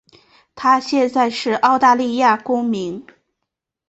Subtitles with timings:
[0.55, 3.05] 她现在是澳大利亚公民。